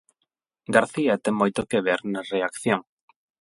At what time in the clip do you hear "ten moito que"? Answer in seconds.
1.23-1.83